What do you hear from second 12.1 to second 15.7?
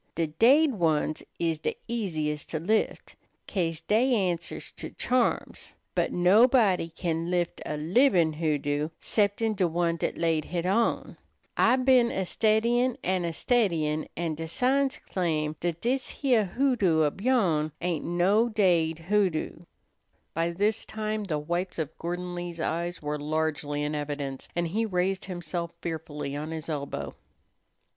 steddyin' an' a steddyin', an' de signs claim